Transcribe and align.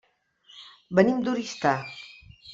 Venim 1.01 1.21
d'Oristà. 1.29 1.75